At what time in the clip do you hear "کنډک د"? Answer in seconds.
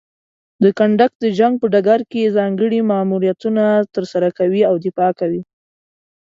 0.77-1.25